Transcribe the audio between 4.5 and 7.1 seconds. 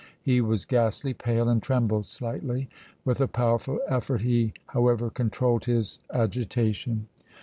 however, controlled his agitation.